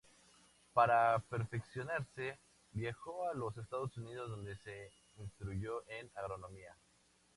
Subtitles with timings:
[0.73, 2.39] Para perfeccionarse,
[2.71, 6.75] viajó a los Estados Unidos, donde se instruyó en agronomía.